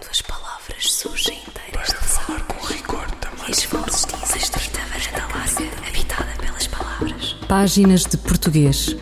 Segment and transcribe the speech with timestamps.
[0.00, 3.48] Quando as palavras surgem inteiras Para falar com rigor também.
[3.48, 7.36] E as vozes dizem estrita varanda larga, habitada pelas palavras.
[7.46, 8.96] Páginas de Português.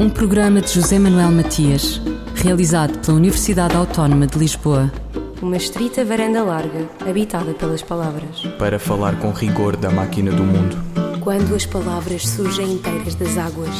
[0.00, 2.00] Um programa de José Manuel Matias,
[2.34, 4.90] realizado pela Universidade Autónoma de Lisboa.
[5.40, 8.40] Uma estrita varanda larga, habitada pelas palavras.
[8.58, 10.76] Para falar com rigor da máquina do mundo.
[11.20, 13.74] Quando as palavras surgem inteiras das águas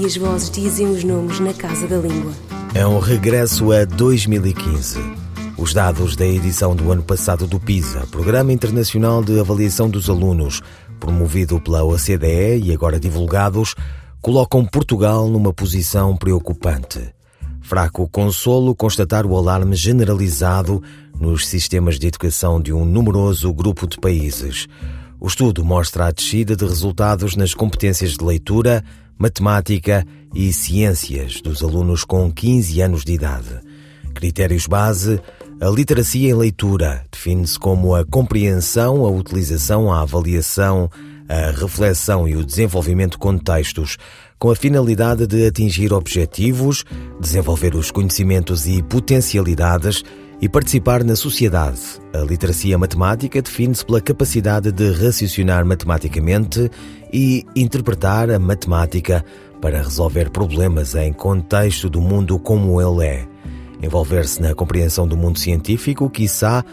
[0.00, 2.32] e as vozes dizem os nomes na casa da língua.
[2.74, 5.17] É um regresso a 2015.
[5.58, 10.62] Os dados da edição do ano passado do PISA, Programa Internacional de Avaliação dos Alunos,
[11.00, 13.74] promovido pela OCDE e agora divulgados,
[14.22, 17.12] colocam Portugal numa posição preocupante.
[17.60, 20.80] Fraco consolo constatar o alarme generalizado
[21.18, 24.68] nos sistemas de educação de um numeroso grupo de países.
[25.18, 28.84] O estudo mostra a descida de resultados nas competências de leitura,
[29.18, 33.60] matemática e ciências dos alunos com 15 anos de idade.
[34.14, 35.20] Critérios base:
[35.60, 40.88] a literacia em leitura define-se como a compreensão, a utilização, a avaliação,
[41.28, 43.96] a reflexão e o desenvolvimento de contextos,
[44.38, 46.84] com a finalidade de atingir objetivos,
[47.20, 50.04] desenvolver os conhecimentos e potencialidades
[50.40, 51.80] e participar na sociedade.
[52.14, 56.70] A literacia matemática define-se pela capacidade de raciocinar matematicamente
[57.12, 59.24] e interpretar a matemática
[59.60, 63.37] para resolver problemas em contexto do mundo como ele é.
[63.82, 66.64] Envolver-se na compreensão do mundo científico, quiçá,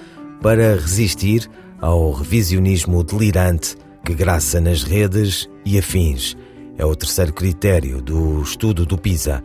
[0.41, 3.75] para resistir ao revisionismo delirante
[4.05, 6.35] que graça nas redes e afins.
[6.77, 9.43] É o terceiro critério do estudo do PISA.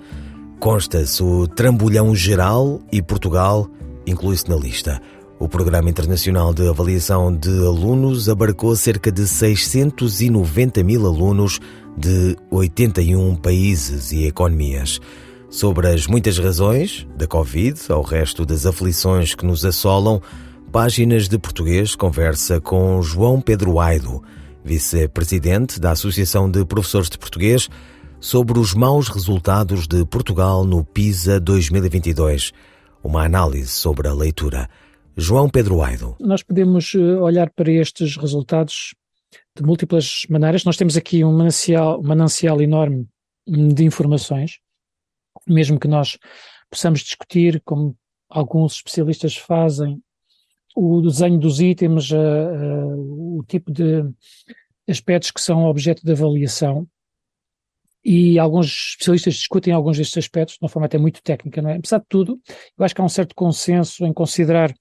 [0.58, 3.68] Consta-se o trambolhão geral e Portugal
[4.06, 5.00] inclui-se na lista.
[5.38, 11.58] O Programa Internacional de Avaliação de Alunos abarcou cerca de 690 mil alunos
[11.96, 15.00] de 81 países e economias.
[15.50, 20.22] Sobre as muitas razões, da Covid ao resto das aflições que nos assolam,
[20.72, 24.22] Páginas de Português conversa com João Pedro Aido,
[24.64, 27.68] vice-presidente da Associação de Professores de Português,
[28.20, 32.52] sobre os maus resultados de Portugal no PISA 2022
[33.02, 34.68] uma análise sobre a leitura.
[35.16, 36.16] João Pedro Aido.
[36.20, 38.94] Nós podemos eh, olhar para estes resultados
[39.56, 40.64] de múltiplas maneiras.
[40.64, 43.06] Nós temos aqui um manancial, um manancial enorme
[43.46, 44.58] de informações,
[45.52, 46.18] mesmo que nós
[46.70, 47.96] possamos discutir, como
[48.28, 50.00] alguns especialistas fazem,
[50.74, 54.04] o desenho dos itens, uh, uh, o tipo de
[54.88, 56.86] aspectos que são objeto de avaliação
[58.04, 61.76] e alguns especialistas discutem alguns destes aspectos de uma forma até muito técnica, não é?
[61.76, 62.40] Apesar de tudo,
[62.78, 64.72] eu acho que há um certo consenso em considerar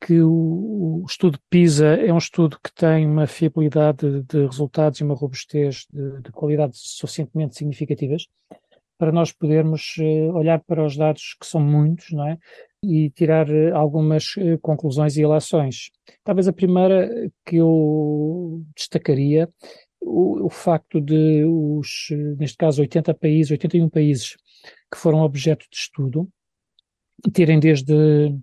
[0.00, 5.00] que o, o estudo PISA é um estudo que tem uma fiabilidade de, de resultados
[5.00, 8.26] e uma robustez de, de qualidade suficientemente significativas
[9.04, 12.38] para nós podermos uh, olhar para os dados que são muitos, não é?
[12.82, 15.90] E tirar uh, algumas uh, conclusões e ilações.
[16.24, 19.46] Talvez a primeira que eu destacaria
[20.00, 24.36] o, o, facto de os, neste caso, 80 países, 81 países
[24.90, 26.26] que foram objeto de estudo,
[27.30, 28.34] terem desde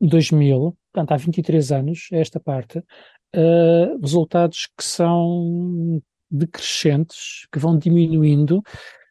[0.00, 8.64] 2000, portanto há 23 anos, esta parte, uh, resultados que são decrescentes, que vão diminuindo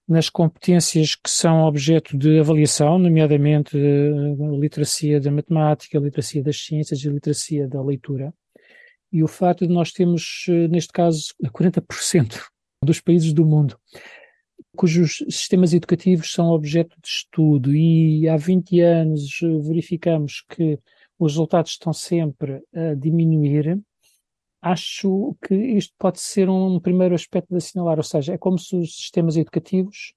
[0.07, 6.57] nas competências que são objeto de avaliação, nomeadamente a literacia da matemática, a literacia das
[6.57, 8.33] ciências e a literacia da leitura.
[9.11, 12.41] E o facto de nós termos, eh, neste caso, 40%
[12.83, 13.77] dos países do mundo
[14.75, 20.79] cujos sistemas educativos são objeto de estudo e há 20 anos eh, verificamos que
[21.19, 23.79] os resultados estão sempre a diminuir,
[24.61, 28.75] acho que isto pode ser um primeiro aspecto de assinalar, ou seja, é como se
[28.75, 30.13] os sistemas educativos,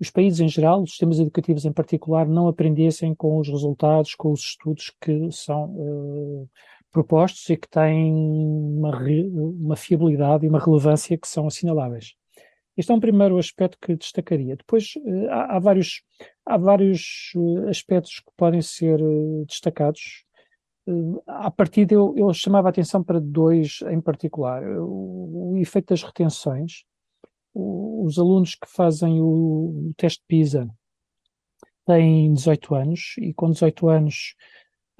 [0.00, 4.30] os países em geral, os sistemas educativos em particular, não aprendessem com os resultados, com
[4.30, 6.48] os estudos que são uh,
[6.92, 12.14] propostos e que têm uma, uma fiabilidade e uma relevância que são assinaláveis.
[12.76, 14.54] Este é um primeiro aspecto que destacaria.
[14.54, 16.02] Depois eh, há, há vários,
[16.46, 19.00] há vários eh, aspectos que podem ser
[19.48, 20.24] destacados.
[21.26, 24.62] A partir eu, eu chamava a atenção para dois em particular.
[24.80, 26.84] O, o efeito das retenções.
[27.52, 30.68] O, os alunos que fazem o, o teste PISA
[31.86, 34.34] têm 18 anos e com 18 anos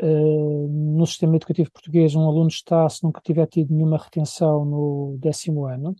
[0.00, 5.18] Uh, no sistema educativo português, um aluno está, se nunca tiver tido nenhuma retenção no
[5.18, 5.92] décimo ano.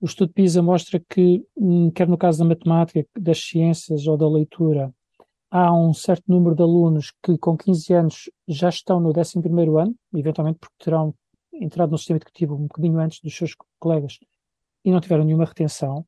[0.00, 4.26] O estudo PISA mostra que, hum, quer no caso da matemática, das ciências ou da
[4.26, 4.90] leitura,
[5.50, 9.78] há um certo número de alunos que com 15 anos já estão no 11 primeiro
[9.78, 11.14] ano, eventualmente porque terão
[11.52, 14.18] entrado no sistema educativo um bocadinho antes dos seus colegas
[14.84, 16.06] e não tiveram nenhuma retenção.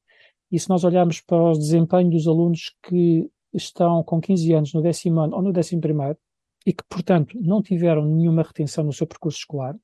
[0.51, 4.83] E se nós olharmos para o desempenho dos alunos que estão com 15 anos no
[4.83, 6.19] décimo ano ou no décimo primeiro,
[6.67, 9.75] e que, portanto, não tiveram nenhuma retenção no seu percurso escolar,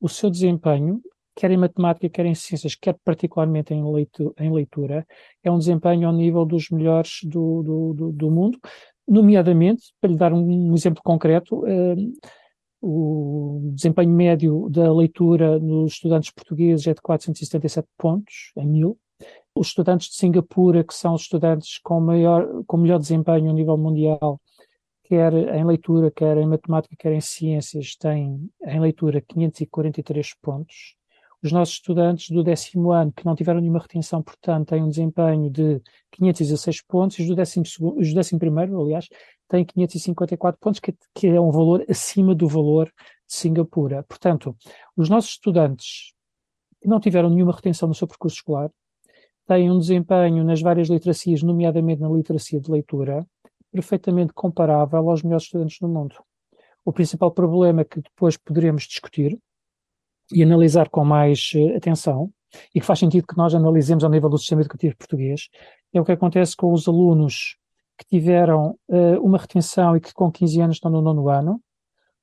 [0.00, 1.02] o seu desempenho,
[1.38, 5.06] quer em matemática, quer em ciências, quer particularmente em leitura, em leitura
[5.40, 8.58] é um desempenho ao nível dos melhores do, do, do, do mundo,
[9.06, 11.94] nomeadamente, para lhe dar um, um exemplo concreto, eh,
[12.82, 18.98] o desempenho médio da leitura nos estudantes portugueses é de 477 pontos em mil.
[19.54, 23.78] Os estudantes de Singapura, que são os estudantes com, maior, com melhor desempenho a nível
[23.78, 24.40] mundial,
[25.04, 30.97] quer em leitura, quer em matemática, quer em ciências, têm em leitura 543 pontos.
[31.42, 35.48] Os nossos estudantes do décimo ano, que não tiveram nenhuma retenção, portanto, têm um desempenho
[35.50, 35.80] de
[36.12, 39.08] 516 pontos, e os do décimo, segundo, os do décimo primeiro, aliás,
[39.48, 44.02] têm 554 pontos, que, que é um valor acima do valor de Singapura.
[44.02, 44.56] Portanto,
[44.96, 46.12] os nossos estudantes
[46.80, 48.70] que não tiveram nenhuma retenção no seu percurso escolar,
[49.46, 53.26] têm um desempenho nas várias literacias, nomeadamente na literacia de leitura,
[53.72, 56.16] perfeitamente comparável aos melhores estudantes do mundo.
[56.84, 59.38] O principal problema que depois poderemos discutir
[60.32, 62.30] e analisar com mais uh, atenção,
[62.74, 65.48] e que faz sentido que nós analisemos ao nível do sistema educativo português,
[65.92, 67.56] é o que acontece com os alunos
[67.98, 71.60] que tiveram uh, uma retenção e que com 15 anos estão no nono ano,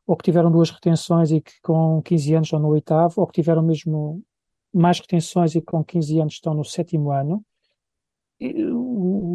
[0.07, 3.33] ou que tiveram duas retenções e que com 15 anos estão no oitavo, ou que
[3.33, 4.23] tiveram mesmo
[4.73, 7.43] mais retenções e que com 15 anos estão no sétimo ano.
[8.39, 8.53] E,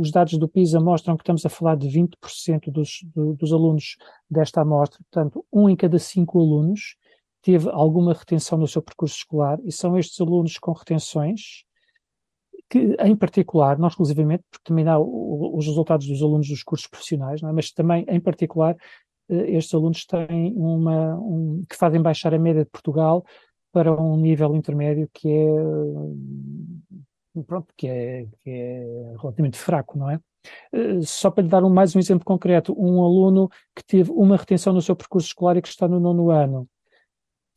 [0.01, 3.97] os dados do PISA mostram que estamos a falar de 20% dos, do, dos alunos
[4.31, 6.97] desta amostra, portanto, um em cada cinco alunos
[7.43, 11.65] teve alguma retenção no seu percurso escolar, e são estes alunos com retenções
[12.69, 17.43] que, em particular, não exclusivamente, porque também há os resultados dos alunos dos cursos profissionais,
[17.43, 17.53] é?
[17.53, 18.77] mas também, em particular,
[19.29, 23.25] eh, estes alunos têm uma, um, que fazem baixar a média de Portugal
[23.73, 25.47] para um nível intermédio que é,
[27.47, 30.21] pronto, que é, que é relativamente fraco, não é?
[30.73, 34.37] Eh, só para lhe dar um, mais um exemplo concreto, um aluno que teve uma
[34.37, 36.69] retenção no seu percurso escolar e que está no nono ano,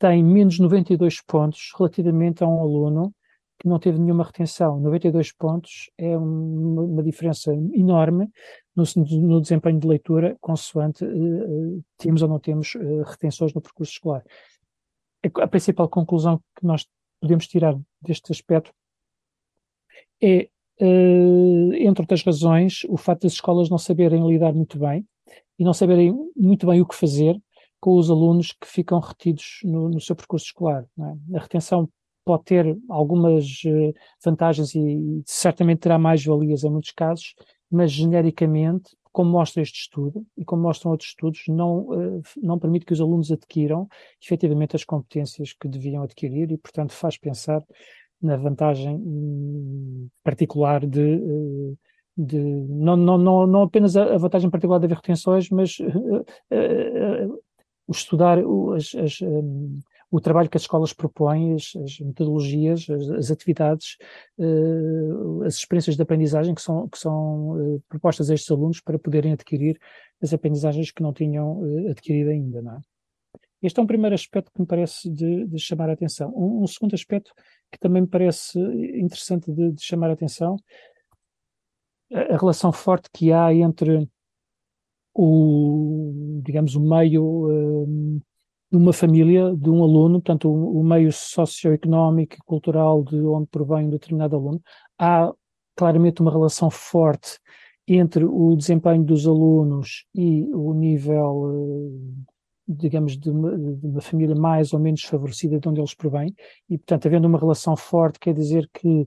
[0.04, 3.14] tem menos 92 pontos relativamente a um aluno
[3.58, 4.78] que não teve nenhuma retenção.
[4.78, 8.28] 92 pontos é uma, uma diferença enorme
[8.76, 8.84] no,
[9.22, 14.22] no, desempenho de leitura, consoante uh, temos ou não temos uh, retenções no percurso escolar.
[15.24, 16.86] A, a, principal conclusão que nós
[17.18, 18.74] podemos tirar deste aspecto
[20.22, 20.50] é,
[20.82, 25.06] uh, entre outras razões, o facto das escolas não saberem lidar muito bem
[25.58, 27.40] e não saberem muito bem o que fazer
[27.84, 30.86] com os alunos que ficam retidos no, no seu percurso escolar.
[30.98, 31.36] É?
[31.36, 31.86] A retenção
[32.24, 33.92] pode ter algumas uh,
[34.24, 37.34] vantagens e, certamente terá mais valias em muitos casos,
[37.70, 42.86] mas genericamente, como mostra este estudo e como mostram outros estudos, não, uh, não permite
[42.86, 43.86] que os alunos adquiram
[44.18, 47.62] efetivamente as competências que deviam adquirir e, portanto, faz pensar
[48.18, 51.78] na vantagem um, particular de, uh,
[52.16, 55.76] de não, não, não, não apenas a, vantagem particular de haver retenções, mas
[57.86, 59.80] o estudar as, as um,
[60.14, 63.96] o trabalho que as escolas propõem, as, as metodologias, as, as atividades,
[64.38, 68.96] uh, as experiências de aprendizagem que são, que são uh, propostas a estes alunos para
[68.96, 69.76] poderem adquirir
[70.22, 72.62] as aprendizagens que não tinham uh, adquirido ainda.
[72.62, 72.80] Não é?
[73.60, 76.32] Este é um primeiro aspecto que me parece de, de chamar a atenção.
[76.36, 77.32] Um, um, segundo aspecto
[77.72, 80.56] que também me parece interessante de, de chamar a atenção,
[82.12, 84.08] a, a relação forte que há entre
[85.14, 87.86] o, digamos, o meio
[88.70, 93.46] de uma família, de um aluno, portanto, o, o meio socioeconómico e cultural de onde
[93.46, 94.60] provém um determinado aluno,
[94.98, 95.32] há
[95.76, 97.38] claramente uma relação forte
[97.86, 102.24] entre o desempenho dos alunos e o nível, eh,
[102.66, 106.34] digamos, de uma, de uma, família mais ou menos favorecida de onde eles provêm,
[106.68, 109.06] e, portanto, havendo uma relação forte, quer dizer que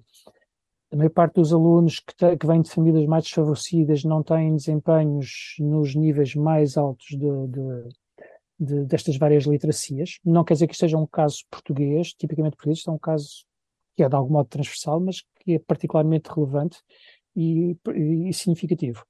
[0.92, 4.56] a maior parte dos alunos que, te, que vêm de famílias mais desfavorecidas não têm
[4.56, 7.90] desempenhos nos níveis mais altos de, de
[8.60, 10.20] de, destas várias literacias.
[10.26, 13.46] Não quer dizer que seja um caso português, tipicamente português, é um caso
[13.96, 16.78] que é de algum modo transversal, mas que é particularmente relevante
[17.36, 19.04] e, e significativo.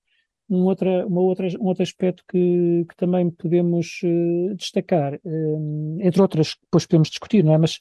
[0.50, 6.22] Um, outra, uma outra, um outro aspecto que, que também podemos uh, destacar, uh, entre
[6.22, 7.58] outras que depois podemos discutir, não é?
[7.58, 7.80] Mas,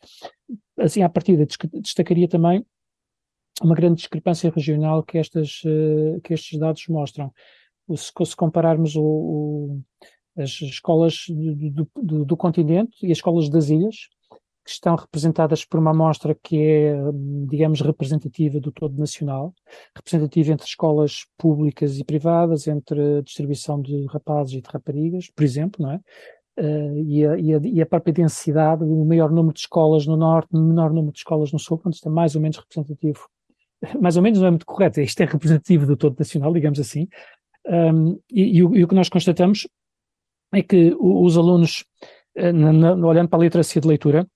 [0.77, 2.67] assim, à partida, destacaria também
[3.63, 7.33] uma grande discrepância regional que, estas, uh, que estes dados mostram.
[7.95, 9.83] Se, se compararmos o, o,
[10.37, 14.09] as escolas do, do, do, continente e as escolas das ilhas,
[14.65, 16.97] que estão representadas por uma amostra que é,
[17.49, 19.55] digamos, representativa do todo nacional,
[19.95, 25.45] representativa entre escolas públicas e privadas, entre a distribuição de rapazes e de raparigas, por
[25.45, 26.01] exemplo, não é?
[26.59, 30.17] Uh, e, a, e, a, e, a, própria densidade, o maior número de escolas no
[30.17, 33.29] norte, o menor número de escolas no sul, portanto, isto é mais ou menos representativo.
[34.01, 37.09] Mais ou menos não é muito correto, isto é representativo do todo nacional, digamos assim.
[37.67, 39.67] Um, e, e, o, e o que nós constatamos
[40.53, 41.85] é que os alunos,
[42.35, 44.27] eh, na, na, olhando para a literacia de leitura,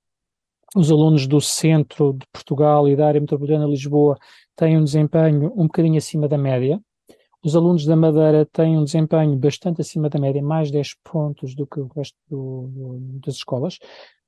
[0.75, 4.17] os alunos do centro de Portugal e da área metropolitana de Lisboa
[4.57, 6.81] têm um desempenho um bocadinho acima da média.
[7.43, 11.67] Os alunos da Madeira têm um desempenho bastante acima da média, mais 10 pontos do
[11.67, 13.79] que o resto do, do, das escolas.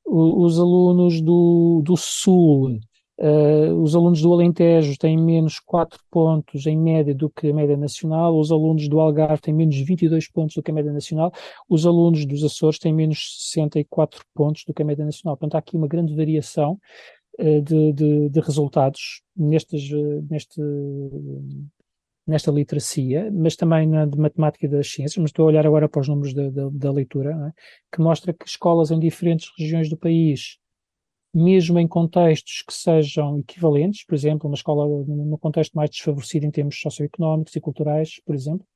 [0.05, 2.81] O, os alunos do, do Sul
[3.19, 7.77] Uh, os alunos do Alentejo têm menos 4 pontos em média do que a média
[7.77, 11.31] nacional, os alunos do Algarve têm menos 22 pontos do que a média nacional,
[11.69, 15.37] os alunos dos Açores têm menos 64 pontos do que a média nacional.
[15.37, 16.79] Portanto, há aqui uma grande variação
[17.39, 20.61] uh, de, de, de, resultados nestes, uh, neste,
[22.27, 25.89] nesta literacia, mas também na de matemática e das ciências, mas estou a olhar agora
[25.89, 27.53] para os números da, da, da leitura, é?
[27.95, 30.62] que mostra que escolas em diferentes regiões do país
[31.35, 36.51] mesmo em contextos que sejam equivalentes, por exemplo, uma escola no contexto mais desfavorecido em
[36.51, 38.67] termos socioeconómicos e culturais, por exemplo,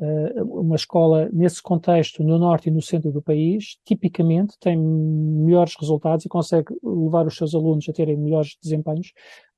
[0.00, 5.74] eh, uma escola nesse contexto, no norte e no centro do país, tipicamente tem melhores
[5.80, 9.12] resultados e consegue levar os seus alunos a terem melhores desempenhos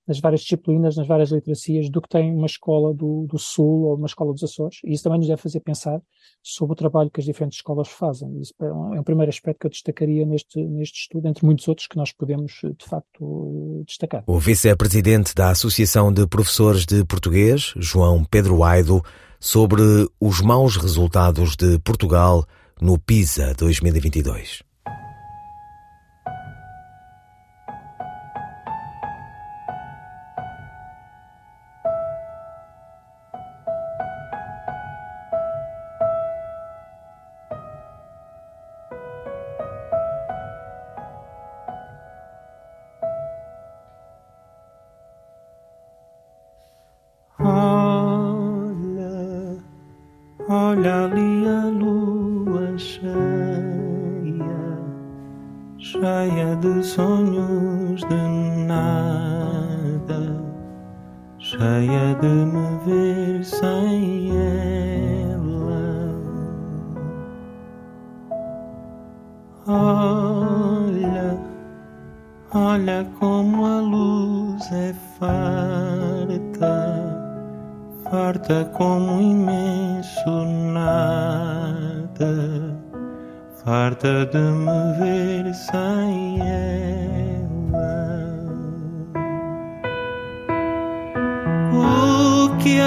[0.06, 3.96] nas várias disciplinas, nas várias literacias, do que tem uma escola do, do Sul ou
[3.96, 4.78] uma escola dos Açores.
[4.84, 6.00] E isso também nos deve fazer pensar
[6.42, 8.40] sobre o trabalho que as diferentes escolas fazem.
[8.40, 11.66] Isso é um, é um primeiro aspecto que eu destacaria neste, neste estudo, entre muitos
[11.66, 14.22] outros que nós podemos, de facto, destacar.
[14.26, 19.02] O vice-presidente da Associação de Professores de Português, João Pedro Aido,
[19.40, 19.82] sobre
[20.20, 22.44] os maus resultados de Portugal
[22.80, 24.65] no PISA 2022.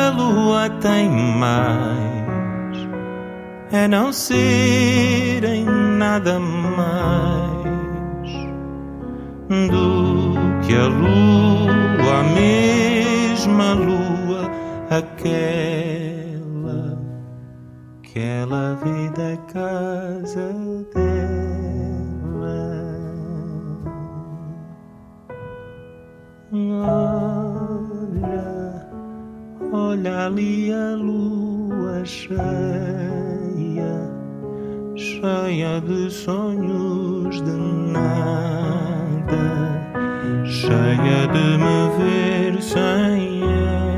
[0.09, 2.19] a lua tem mais
[3.71, 7.69] é não ser em nada mais
[9.69, 10.33] do
[10.65, 14.49] que a lua, a mesma lua,
[14.89, 16.97] aquela
[17.99, 20.51] aquela vida é casa
[20.95, 21.19] dela.
[26.51, 27.18] Oh
[29.89, 32.37] olha ali a lua cheia,
[34.95, 37.51] cheia de sonhos de
[37.91, 39.47] nada,
[40.45, 43.89] cheia de me ver sem ela.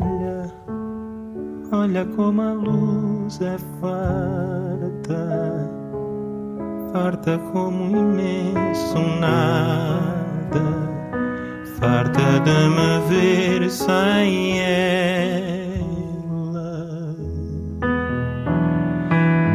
[0.00, 0.38] Olha,
[1.72, 5.63] olha como a luz é farta
[6.94, 10.62] farta como imenso nada,
[11.80, 15.82] farta de me ver sem ela.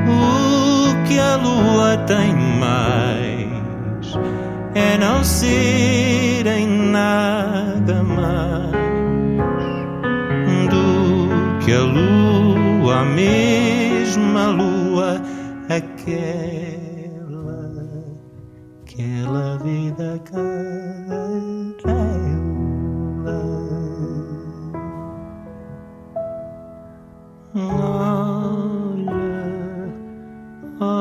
[0.05, 4.17] O que a lua tem mais
[4.75, 6.08] é não ser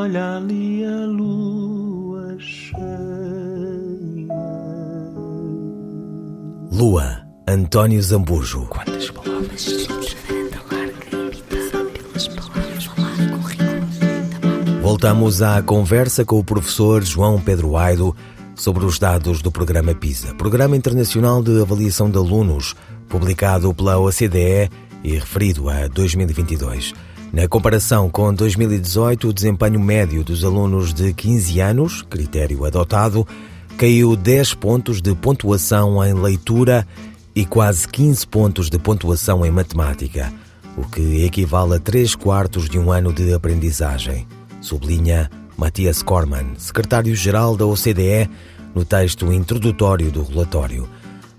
[0.08, 2.78] olha ali a lua cheia.
[6.72, 8.66] Lua, António Zambujo.
[8.70, 9.88] Quantas palavras?
[14.80, 18.16] Voltamos à conversa com o professor João Pedro Aido
[18.54, 22.74] sobre os dados do programa PISA, Programa Internacional de Avaliação de Alunos,
[23.08, 24.70] publicado pela OCDE
[25.04, 26.94] e referido a 2022.
[27.32, 33.26] Na comparação com 2018, o desempenho médio dos alunos de 15 anos, critério adotado,
[33.76, 36.86] caiu 10 pontos de pontuação em leitura
[37.34, 40.32] e quase 15 pontos de pontuação em matemática,
[40.76, 44.26] o que equivale a 3 quartos de um ano de aprendizagem,
[44.62, 48.28] sublinha Matias Corman, secretário-geral da OCDE,
[48.74, 50.88] no texto introdutório do relatório.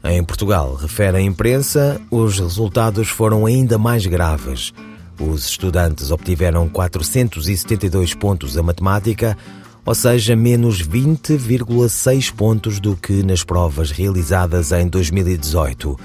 [0.03, 4.71] Em Portugal, refere a imprensa, os resultados foram ainda mais graves.
[5.19, 9.37] Os estudantes obtiveram 472 pontos a matemática,
[9.85, 15.99] ou seja, menos 20,6 pontos do que nas provas realizadas em 2018.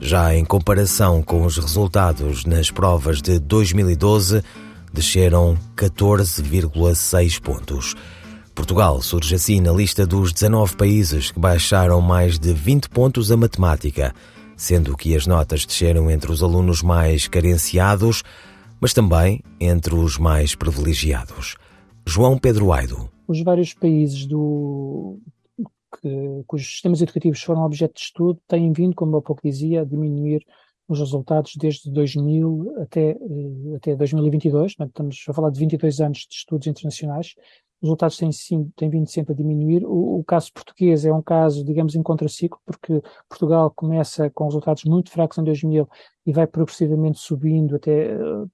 [0.00, 4.42] Já em comparação com os resultados nas provas de 2012,
[4.92, 7.94] desceram 14,6 pontos.
[8.54, 13.36] Portugal surge assim na lista dos 19 países que baixaram mais de 20 pontos a
[13.36, 14.14] matemática,
[14.56, 18.22] sendo que as notas desceram entre os alunos mais carenciados,
[18.84, 21.56] mas também entre os mais privilegiados.
[22.06, 23.08] João Pedro Aido.
[23.26, 25.18] Os vários países do,
[25.98, 29.84] que, cujos sistemas educativos foram objeto de estudo têm vindo, como eu pouco dizia, a
[29.86, 30.44] diminuir
[30.86, 36.34] os resultados desde 2000 até, eh, até 2022, estamos a falar de 22 anos de
[36.34, 37.28] estudos internacionais,
[37.80, 39.86] os resultados têm, sim, têm vindo sempre a diminuir.
[39.86, 43.00] O, o, caso português é um caso, digamos, em contraciclo, porque
[43.30, 45.88] Portugal começa com resultados muito fracos em 2000
[46.26, 48.44] e vai progressivamente subindo até, eh,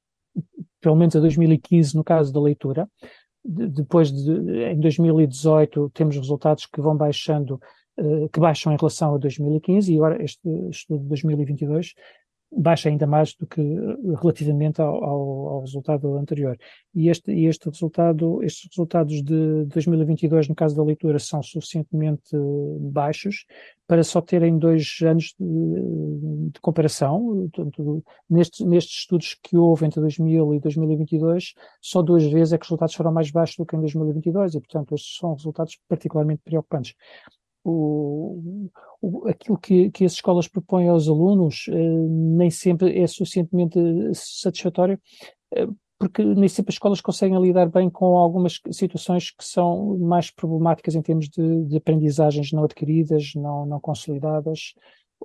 [0.81, 2.89] pelo menos a 2015, no caso da leitura.
[3.45, 7.61] De, depois, de, em 2018, temos resultados que vão baixando,
[7.97, 11.95] eh, que baixam em relação a 2015 e agora este estudo de 2022
[12.53, 13.63] baixa ainda mais do que
[14.21, 16.59] relativamente ao, ao, ao resultado anterior.
[16.95, 22.37] E este, este resultado, estes resultados de 2022, no caso da leitura, são suficientemente
[22.81, 23.47] baixos
[23.87, 27.49] para só terem dois anos de, de comparação.
[27.53, 32.65] Portanto, nestes, nestes estudos que houve entre 2000 e 2022, só duas vezes é que
[32.65, 36.43] os resultados foram mais baixos do que em 2022 e, portanto, estes são resultados particularmente
[36.45, 36.95] preocupantes
[37.65, 43.79] o, o, aquilo que, que as escolas propõem aos alunos eh, nem sempre é suficientemente
[44.15, 44.99] satisfatório,
[45.55, 45.67] eh,
[45.99, 50.95] porque nem sempre as escolas conseguem lidar bem com algumas situações que são mais problemáticas
[50.95, 54.75] em termos de, de aprendizagens não adquiridas, não, não consolidadas,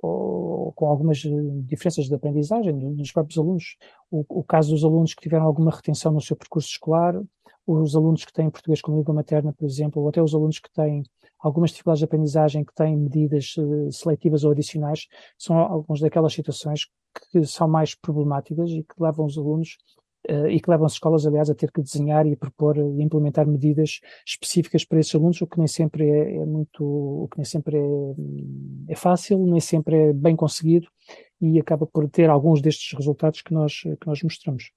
[0.02, 1.30] ou com algumas eh,
[1.64, 3.76] diferenças de aprendizagem dos próprios alunos.
[4.10, 7.18] O, o, caso dos alunos que tiveram alguma retenção no seu percurso escolar,
[7.66, 10.70] os alunos que têm português como língua materna, por exemplo, ou até os alunos que
[10.72, 11.02] têm
[11.46, 15.06] algumas dificuldades de aprendizagem que têm medidas uh, seletivas ou adicionais,
[15.38, 16.88] são algumas daquelas situações
[17.32, 19.78] que são mais problemáticas e que levam os alunos
[20.28, 23.46] uh, e que levam as escolas, aliás, a ter que desenhar e propor e implementar
[23.46, 27.44] medidas específicas para esses alunos, o que nem sempre é, é muito, o que nem
[27.44, 30.88] sempre é, é, fácil, nem sempre é bem conseguido
[31.40, 34.70] e acaba por ter alguns destes resultados que nós, que nós mostramos.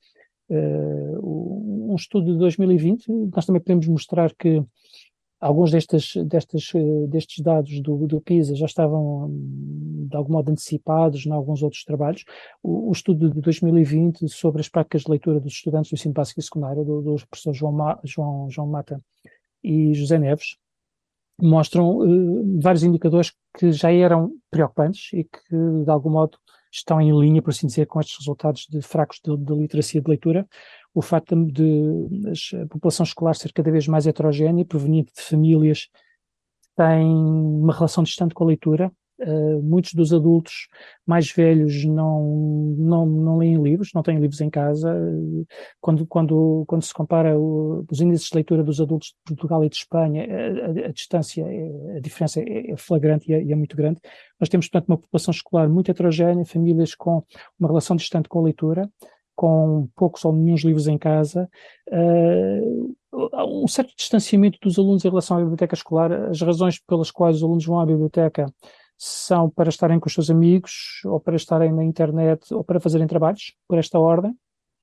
[0.50, 4.64] Uh, um estudo de 2020, nós também podemos mostrar que
[5.40, 10.52] alguns destes, destes, eh, destes dados do, do PISA já estavam hum, de algum modo
[10.52, 12.26] antecipados em alguns outros trabalhos.
[12.62, 16.40] O, o, estudo de 2020 sobre as práticas de leitura dos estudantes do ensino básico
[16.40, 19.02] e secundário, do, dos professores João, Ma, João, João Mata
[19.64, 20.58] e José Neves,
[21.42, 26.38] mostram uh, vários indicadores que já eram preocupantes e que, de algum modo,
[26.72, 30.48] estão em linha, por assim dizer, com estes resultados de fracos de literacia de leitura,
[30.94, 35.86] o facto de, de a população escolar ser cada vez mais heterogénea, proveniente de famílias
[35.86, 38.92] que têm uma relação distante com a leitura.
[39.22, 40.70] Uh, muitos dos adultos
[41.06, 44.96] mais velhos não, não, não leem livros, não têm livros em casa.
[45.82, 49.70] Quando, quando, quando se compara o, os índices de leitura dos adultos de Portugal e
[49.70, 51.46] de Espanha, a, a, a distância,
[51.96, 54.00] a diferença é, é flagrante e é, é, muito grande.
[54.40, 57.24] Nós temos, portanto, uma população escolar muito heterogénea, famílias com
[57.60, 58.90] uma relação distante com a leitura,
[59.36, 61.50] com poucos ou nenhum livros em casa,
[61.90, 62.96] uh,
[63.64, 66.12] um certo distanciamento dos alunos em relação à biblioteca escolar.
[66.12, 68.46] As razões pelas quais os alunos vão à biblioteca
[69.02, 73.08] são para estarem com os seus amigos, ou para estarem na internet, ou para fazerem
[73.08, 74.36] trabalhos, por esta ordem.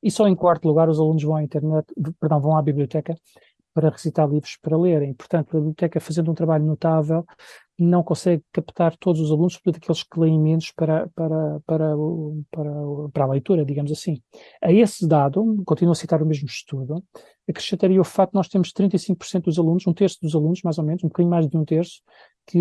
[0.02, 1.86] E só em quarto lugar os alunos vão à internet,
[2.18, 3.14] perdão, vão à biblioteca
[3.74, 5.12] para recitar livros para lerem.
[5.12, 7.26] Portanto, a biblioteca, fazendo um trabalho notável,
[7.78, 11.94] não consegue captar todos os alunos, portanto, aqueles que leem menos para, para, para,
[12.50, 12.72] para,
[13.12, 14.22] para a leitura, digamos assim.
[14.62, 17.04] A esse dado, continuo a citar o mesmo estudo,
[17.46, 20.84] acrescentaria o facto de nós temos 35% dos alunos, um terço dos alunos, mais ou
[20.84, 22.00] menos, um bocadinho mais de um terço,
[22.46, 22.58] que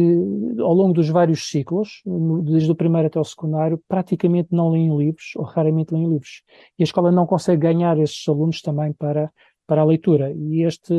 [0.60, 2.02] ao longo dos vários ciclos,
[2.44, 6.42] desde o primeiro até o secundário, praticamente não leem livros, ou raramente leem livros.
[6.78, 9.32] E a escola não consegue ganhar esses alunos também para,
[9.68, 10.34] para a leitura.
[10.34, 10.94] E este,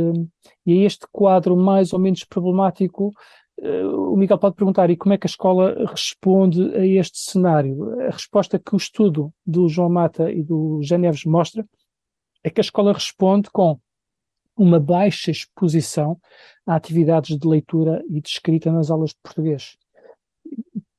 [0.64, 3.12] e é este quadro mais ou menos problemático,
[3.60, 8.00] uh, o Miguel pode perguntar, e como é que a escola responde a este cenário?
[8.02, 11.66] A resposta que o estudo do João Mata e do José Neves mostra
[12.44, 13.80] é que a escola responde com
[14.56, 16.18] uma baixa exposição
[16.66, 19.76] a atividades de leitura e de escrita nas aulas de português.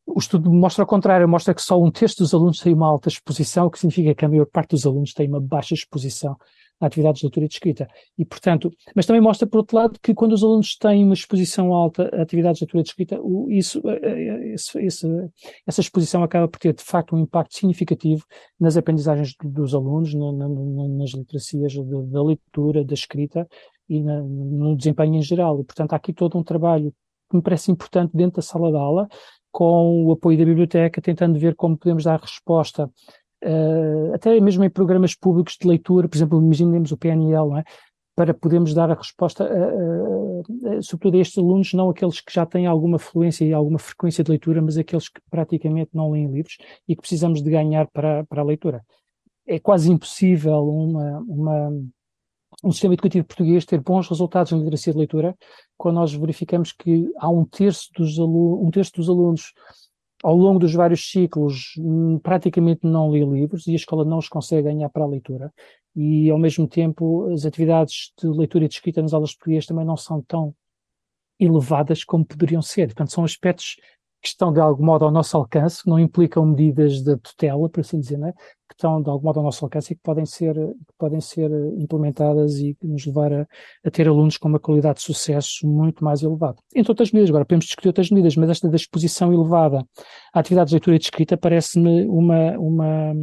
[0.05, 3.09] o estudo mostra o contrário, mostra que só um terço dos alunos tem uma alta
[3.09, 6.37] exposição, o que significa que a maior parte dos alunos tem uma baixa exposição
[6.79, 7.87] a atividades de leitura e de escrita.
[8.17, 11.73] E, portanto, mas também mostra, por outro lado, que quando os alunos têm uma exposição
[11.73, 13.81] alta a atividades de leitura e de escrita, isso,
[14.53, 15.07] esse, esse,
[15.65, 18.23] essa exposição acaba por ter, de facto, um impacto significativo
[18.59, 21.73] nas aprendizagens dos alunos, na, na, nas literacias
[22.09, 23.47] da leitura, da escrita
[23.89, 25.59] e na, no desempenho em geral.
[25.59, 26.93] E, portanto, há aqui todo um trabalho
[27.29, 29.07] que me parece importante dentro da sala de aula,
[29.51, 32.89] com o apoio da biblioteca, tentando ver como podemos dar resposta
[33.43, 37.63] uh, até mesmo em programas públicos de leitura, por exemplo, imaginemos o PNL, é?
[38.17, 39.47] para podermos dar a resposta,
[40.81, 44.31] sobretudo a estes alunos, não aqueles que já têm alguma fluência e alguma frequência de
[44.31, 48.41] leitura, mas aqueles que praticamente não leem livros e que precisamos de ganhar para, para
[48.41, 48.83] a leitura.
[49.45, 51.69] É quase impossível uma, uma,
[52.63, 55.37] um sistema educativo português ter bons resultados em literacia de leitura
[55.77, 59.53] quando nós verificamos que há um terço dos, alunos, um terço dos alunos
[60.23, 64.27] ao longo dos vários ciclos hum, praticamente não lê livros e a escola não os
[64.27, 65.53] consegue ganhar para a leitura
[65.95, 69.65] e ao mesmo tempo as atividades de leitura e de escrita nas aulas de português
[69.65, 70.55] também não são tão
[71.39, 72.87] elevadas como poderiam ser.
[72.87, 73.77] Portanto, são aspectos
[74.27, 77.81] que estão de algum modo ao nosso alcance, que não implicam medidas de tutela, por
[77.81, 78.33] assim dizer, né?
[78.67, 81.49] que estão de algum modo ao nosso alcance e que podem ser, que podem ser
[81.77, 83.47] implementadas e nos levar a,
[83.85, 86.57] a, ter alunos com uma qualidade de sucesso muito mais elevada.
[86.75, 89.85] Entre outras medidas, agora podemos discutir outras medidas, mas esta da exposição elevada
[90.33, 93.13] a atividades de leitura e de escrita parece-me uma, uma,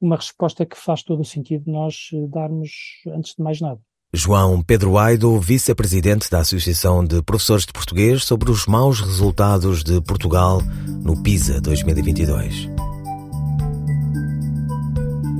[0.00, 2.70] uma resposta que faz todo o sentido nós darmos
[3.06, 3.80] antes de mais nada.
[4.14, 10.00] João Pedro Aido, vice-presidente da Associação de Professores de Português, sobre os maus resultados de
[10.00, 10.62] Portugal
[11.04, 12.70] no PISA 2022.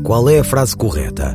[0.04, 1.35] Qual é a frase correta?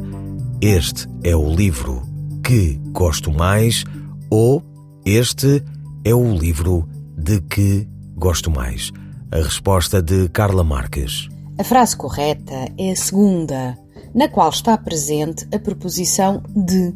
[0.61, 2.03] Este é o livro
[2.45, 3.83] que gosto mais
[4.29, 4.63] ou
[5.03, 5.63] este
[6.05, 8.91] é o livro de que gosto mais?
[9.31, 11.29] A resposta de Carla Marques.
[11.57, 13.75] A frase correta é a segunda,
[14.13, 16.93] na qual está presente a preposição de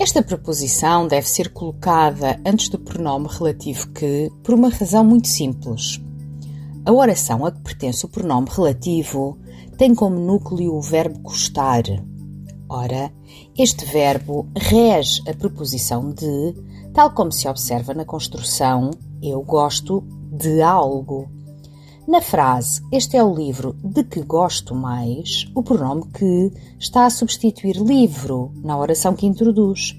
[0.00, 6.00] esta preposição deve ser colocada antes do pronome relativo que, por uma razão muito simples.
[6.86, 9.38] A oração a que pertence o pronome relativo
[9.76, 11.82] tem como núcleo o verbo gostar.
[12.66, 13.12] Ora,
[13.58, 16.54] este verbo rege a preposição de,
[16.94, 18.90] tal como se observa na construção
[19.22, 21.28] eu gosto de algo.
[22.10, 27.10] Na frase Este é o livro de que gosto mais, o pronome que está a
[27.10, 29.96] substituir livro na oração que introduz,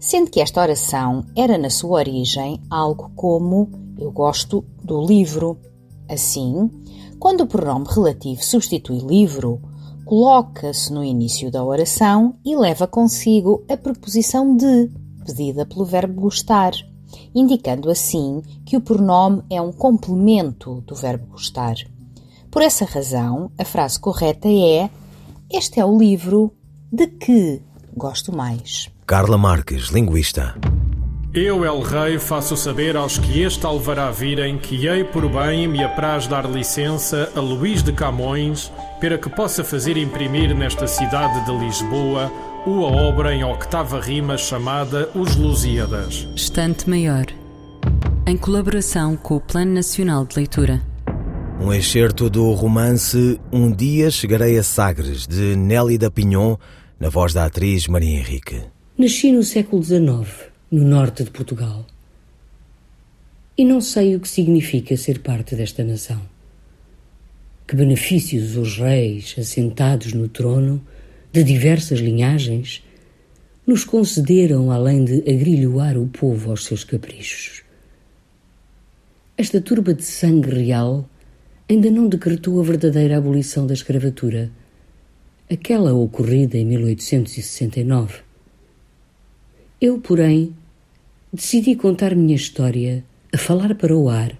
[0.00, 5.56] sendo que esta oração era na sua origem algo como Eu gosto do livro.
[6.10, 6.68] Assim,
[7.20, 9.62] quando o pronome relativo substitui livro,
[10.04, 14.90] coloca-se no início da oração e leva consigo a preposição de,
[15.24, 16.72] pedida pelo verbo gostar
[17.34, 21.74] indicando assim que o pronome é um complemento do verbo gostar.
[22.50, 24.88] Por essa razão, a frase correta é:
[25.50, 26.52] Este é o livro
[26.92, 27.60] de que
[27.96, 28.88] gosto mais.
[29.06, 30.54] Carla Marques, linguista.
[31.34, 35.82] Eu, El Rei, faço saber aos que este alvará virem que hei por bem me
[35.82, 41.50] apraz dar licença a Luís de Camões para que possa fazer imprimir nesta cidade de
[41.58, 42.30] Lisboa
[42.66, 46.26] uma obra em octava rima chamada Os Lusíadas.
[46.34, 47.26] Estante Maior,
[48.26, 50.82] em colaboração com o Plano Nacional de Leitura.
[51.60, 56.56] Um excerto do romance Um Dia Chegarei a Sagres, de Nélida Pinhon,
[56.98, 58.62] na voz da atriz Maria Henrique.
[58.96, 61.84] Nasci no século XIX, no norte de Portugal.
[63.58, 66.22] E não sei o que significa ser parte desta nação.
[67.66, 70.82] Que benefícios os reis, assentados no trono,
[71.34, 72.80] de diversas linhagens,
[73.66, 77.64] nos concederam além de agrilhoar o povo aos seus caprichos.
[79.36, 81.10] Esta turba de sangue real
[81.68, 84.48] ainda não decretou a verdadeira abolição da escravatura,
[85.50, 88.18] aquela ocorrida em 1869.
[89.80, 90.54] Eu, porém,
[91.32, 94.38] decidi contar minha história a falar para o ar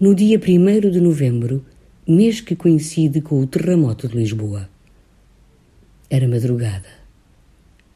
[0.00, 1.62] no dia 1 de novembro,
[2.08, 4.72] mês que coincide com o terremoto de Lisboa.
[6.10, 6.88] Era madrugada.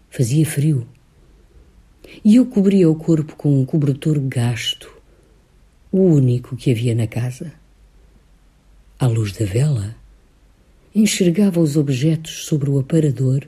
[0.09, 0.89] Fazia frio.
[2.25, 4.91] E eu cobria o corpo com um cobertor gasto,
[5.93, 7.53] o único que havia na casa.
[8.99, 9.95] À luz da vela,
[10.95, 13.47] enxergava os objetos sobre o aparador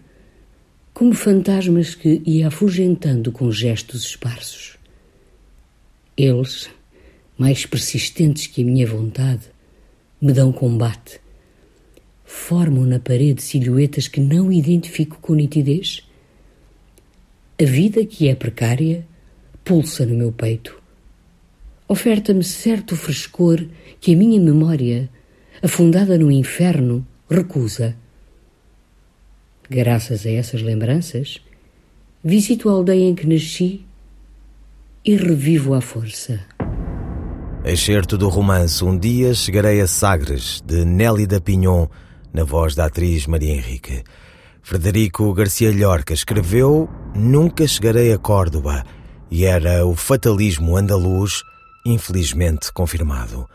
[0.92, 4.76] como fantasmas que ia afugentando com gestos esparsos.
[6.16, 6.68] Eles,
[7.38, 9.46] mais persistentes que a minha vontade,
[10.20, 11.18] me dão combate
[12.30, 16.08] formam na parede silhuetas que não identifico com nitidez?
[17.60, 19.04] A vida que é precária
[19.64, 20.80] pulsa no meu peito.
[21.88, 23.66] oferta-me certo frescor
[24.00, 25.10] que a minha memória,
[25.60, 27.96] afundada no inferno, recusa.
[29.68, 31.40] Graças a essas lembranças,
[32.22, 33.84] visito a aldeia em que nasci
[35.04, 36.40] e revivo à força.
[37.64, 41.88] Excerto do romance Um Dia Chegarei a Sagres, de Nélida Pinhon,
[42.32, 44.02] na voz da atriz Maria Henrique.
[44.62, 48.84] Frederico Garcia Llorca escreveu Nunca Chegarei a Córdoba
[49.30, 51.42] e era o fatalismo andaluz,
[51.84, 53.48] infelizmente confirmado.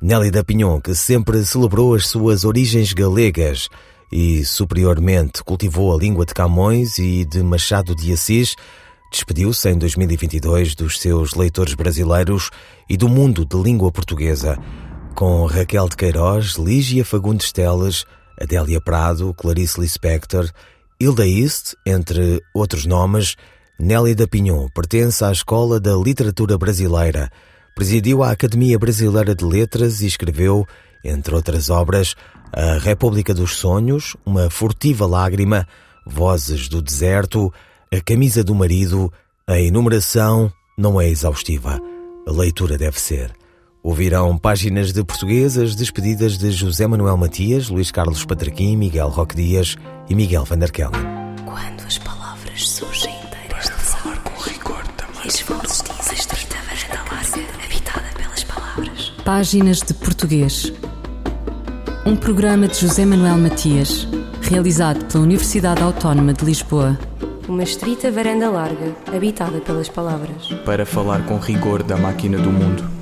[0.00, 3.68] Nélida Pinhon, que sempre celebrou as suas origens galegas
[4.10, 8.56] e superiormente cultivou a língua de Camões e de Machado de Assis,
[9.10, 12.50] despediu-se em 2022 dos seus leitores brasileiros
[12.88, 14.58] e do mundo de língua portuguesa,
[15.12, 18.04] com Raquel de Queiroz, Lígia Fagundes Teles,
[18.40, 20.50] Adélia Prado, Clarice Lispector,
[20.98, 23.36] Hilda East, entre outros nomes,
[23.78, 27.30] Nélida Pinhon pertence à Escola da Literatura Brasileira,
[27.74, 30.66] presidiu a Academia Brasileira de Letras e escreveu,
[31.04, 32.14] entre outras obras,
[32.52, 35.66] A República dos Sonhos, Uma Furtiva Lágrima,
[36.06, 37.52] Vozes do Deserto,
[37.92, 39.12] A Camisa do Marido,
[39.46, 41.80] a enumeração não é exaustiva.
[42.26, 43.41] A leitura deve ser.
[43.84, 49.76] Ouvirão páginas de portuguesas despedidas de José Manuel Matias, Luís Carlos Patraquim, Miguel Roque Dias
[50.08, 50.92] e Miguel Van der Kellen.
[51.44, 55.26] Quando as palavras surgem inteiras de falar com rigor também.
[55.26, 59.12] As vozes dizem estreita varanda larga, habitada pelas palavras.
[59.24, 60.72] Páginas de Português.
[62.06, 64.06] Um programa de José Manuel Matias,
[64.42, 66.96] realizado pela Universidade Autónoma de Lisboa.
[67.48, 70.46] Uma estrita varanda larga, habitada pelas palavras.
[70.64, 73.01] Para falar com rigor da máquina do mundo.